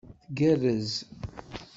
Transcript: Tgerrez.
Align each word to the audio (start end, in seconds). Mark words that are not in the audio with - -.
Tgerrez. 0.29 0.91